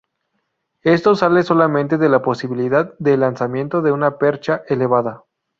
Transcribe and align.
Esto 0.81 1.13
sale 1.13 1.43
solamente 1.43 1.99
de 1.99 2.09
la 2.09 2.23
posibilidad 2.23 2.91
del 2.97 3.19
lanzamiento 3.19 3.83
de 3.83 3.91
una 3.91 4.17
percha 4.17 4.63
elevada. 4.67 5.25